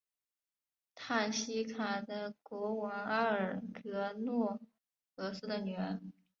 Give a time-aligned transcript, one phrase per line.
[0.95, 4.59] 瑙西卡的国王阿尔喀诺
[5.17, 6.01] 俄斯的女儿。